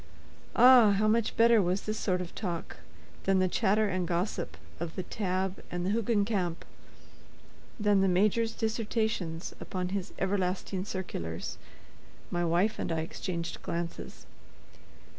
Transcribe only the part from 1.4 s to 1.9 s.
was